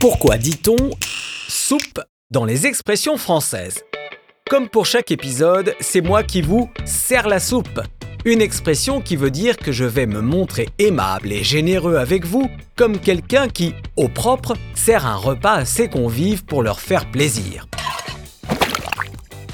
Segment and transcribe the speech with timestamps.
[0.00, 0.78] Pourquoi dit-on
[1.46, 2.00] soupe
[2.30, 3.84] dans les expressions françaises?
[4.48, 7.82] Comme pour chaque épisode, c'est moi qui vous sers la soupe.
[8.24, 12.48] Une expression qui veut dire que je vais me montrer aimable et généreux avec vous,
[12.76, 17.66] comme quelqu'un qui, au propre, sert un repas à ses convives pour leur faire plaisir.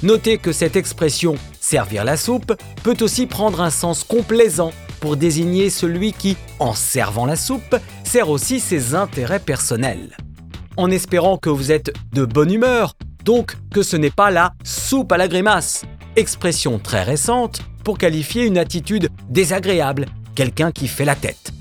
[0.04, 2.54] Notez que cette expression servir la soupe
[2.84, 4.70] peut aussi prendre un sens complaisant
[5.00, 7.74] pour désigner celui qui, en servant la soupe,
[8.04, 10.16] sert aussi ses intérêts personnels.
[10.78, 15.10] En espérant que vous êtes de bonne humeur, donc que ce n'est pas la soupe
[15.10, 15.86] à la grimace,
[16.16, 21.52] expression très récente pour qualifier une attitude désagréable, quelqu'un qui fait la tête.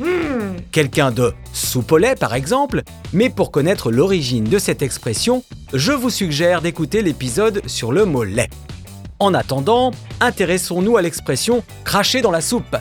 [0.74, 2.84] Quelqu'un de soupe au lait par exemple,
[3.14, 8.26] mais pour connaître l'origine de cette expression, je vous suggère d'écouter l'épisode sur le mot
[8.26, 8.50] lait.
[9.20, 12.76] En attendant, intéressons-nous à l'expression cracher dans la soupe,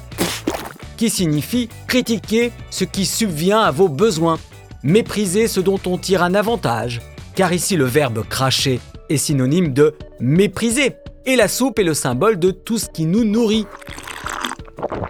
[0.96, 4.40] qui signifie critiquer ce qui subvient à vos besoins,
[4.84, 7.00] mépriser ce dont on tire un avantage,
[7.34, 10.94] car ici le verbe cracher est synonyme de mépriser,
[11.26, 13.66] et la soupe est le symbole de tout ce qui nous nourrit,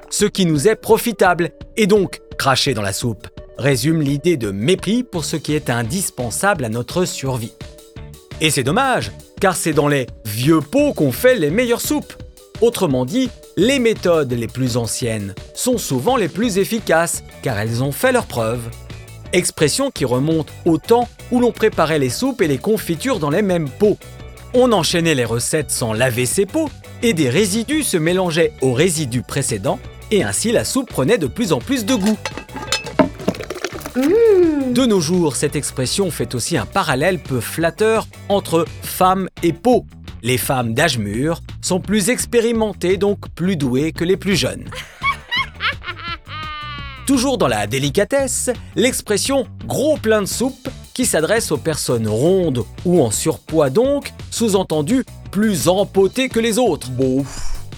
[0.09, 3.27] ce qui nous est profitable, et donc cracher dans la soupe
[3.59, 7.53] résume l'idée de mépris pour ce qui est indispensable à notre survie.
[8.41, 12.15] Et c'est dommage, car c'est dans les vieux pots qu'on fait les meilleures soupes.
[12.61, 17.93] Autrement dit, les méthodes les plus anciennes sont souvent les plus efficaces, car elles ont
[17.93, 18.69] fait leurs preuves.
[19.35, 23.43] Expression qui remonte au temps où l'on préparait les soupes et les confitures dans les
[23.43, 23.99] mêmes pots.
[24.55, 26.71] On enchaînait les recettes sans laver ces pots,
[27.03, 29.81] et des résidus se mélangeaient aux résidus précédents,
[30.13, 32.17] et ainsi la soupe prenait de plus en plus de goût.
[33.97, 39.85] De nos jours, cette expression fait aussi un parallèle peu flatteur entre femme et peau.
[40.23, 44.71] Les femmes d'âge mûr sont plus expérimentées, donc plus douées que les plus jeunes.
[47.07, 53.03] Toujours dans la délicatesse, l'expression gros plein de soupe qui s'adresse aux personnes rondes ou
[53.03, 56.89] en surpoids donc, sous-entendu plus empotées que les autres.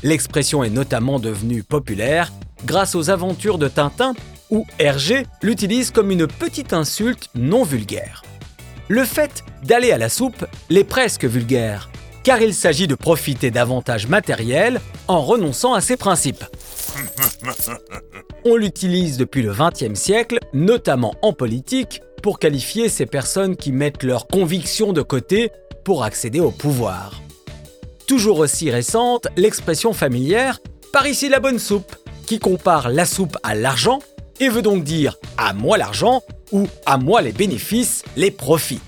[0.05, 2.33] L'expression est notamment devenue populaire
[2.65, 4.15] grâce aux aventures de Tintin
[4.51, 8.23] où Hergé l'utilise comme une petite insulte non vulgaire.
[8.87, 11.91] Le fait d'aller à la soupe l'est presque vulgaire,
[12.23, 16.45] car il s'agit de profiter d'avantages matériels en renonçant à ses principes.
[18.49, 24.05] On l'utilise depuis le XXe siècle, notamment en politique, pour qualifier ces personnes qui mettent
[24.05, 25.51] leurs convictions de côté
[25.85, 27.21] pour accéder au pouvoir.
[28.07, 30.61] Toujours aussi récente, l'expression familière
[30.93, 33.99] par ici la bonne soupe, qui compare la soupe à l'argent
[34.39, 38.81] et veut donc dire à moi l'argent ou à moi les bénéfices, les profits.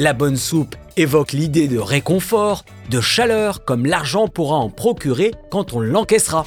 [0.00, 5.72] La bonne soupe évoque l'idée de réconfort, de chaleur comme l'argent pourra en procurer quand
[5.72, 6.44] on l'encaissera.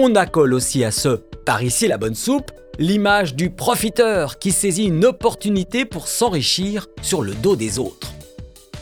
[0.00, 1.08] On accole aussi à ce
[1.44, 7.20] par ici la bonne soupe l'image du profiteur qui saisit une opportunité pour s'enrichir sur
[7.20, 8.12] le dos des autres.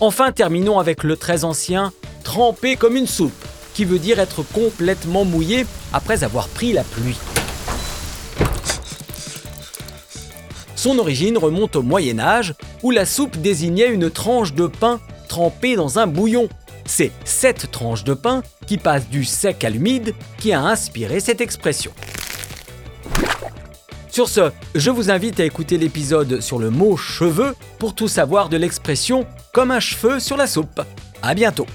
[0.00, 3.32] Enfin, terminons avec le très ancien trempé comme une soupe,
[3.72, 7.16] qui veut dire être complètement mouillé après avoir pris la pluie.
[10.74, 12.52] Son origine remonte au Moyen Âge,
[12.82, 16.50] où la soupe désignait une tranche de pain trempée dans un bouillon.
[16.86, 21.40] C'est cette tranche de pain qui passe du sec à l'humide qui a inspiré cette
[21.40, 21.92] expression.
[24.10, 28.48] Sur ce, je vous invite à écouter l'épisode sur le mot cheveux pour tout savoir
[28.48, 30.80] de l'expression comme un cheveu sur la soupe.
[31.22, 31.66] À bientôt